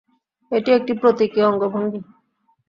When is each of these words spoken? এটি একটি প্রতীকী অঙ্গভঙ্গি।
এটি 0.51 0.69
একটি 0.71 0.93
প্রতীকী 0.93 1.39
অঙ্গভঙ্গি। 1.41 1.99